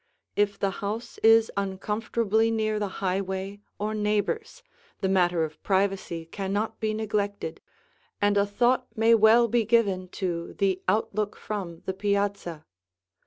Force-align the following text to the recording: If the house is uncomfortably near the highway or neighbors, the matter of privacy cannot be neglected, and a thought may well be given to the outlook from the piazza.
If 0.35 0.57
the 0.57 0.71
house 0.81 1.19
is 1.19 1.51
uncomfortably 1.55 2.49
near 2.49 2.79
the 2.79 2.87
highway 3.05 3.59
or 3.77 3.93
neighbors, 3.93 4.63
the 5.01 5.07
matter 5.07 5.43
of 5.43 5.61
privacy 5.61 6.25
cannot 6.25 6.79
be 6.79 6.91
neglected, 6.91 7.61
and 8.19 8.35
a 8.35 8.47
thought 8.47 8.87
may 8.97 9.13
well 9.13 9.47
be 9.47 9.63
given 9.63 10.07
to 10.23 10.55
the 10.55 10.81
outlook 10.87 11.35
from 11.35 11.81
the 11.85 11.93
piazza. 11.93 12.65